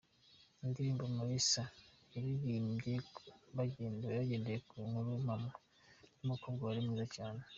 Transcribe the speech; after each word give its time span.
Indirimbo 0.63 1.03
‘Umulisa’ 1.11 1.63
bayiririmbye 2.13 2.93
bagendeye 3.57 4.55
ku 4.67 4.75
nkuru 4.87 5.11
mpamo,…y’umukobwa 5.25 6.61
wari 6.63 6.81
mwiza 6.87 7.05
cyane. 7.17 7.41